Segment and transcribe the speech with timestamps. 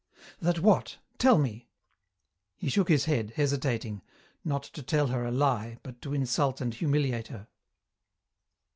[0.39, 0.97] "That what?
[1.19, 1.69] Tell me."
[2.57, 4.01] He shook his head, hesitating,
[4.43, 7.47] not to tell her a lie, but to insult and humiliate her.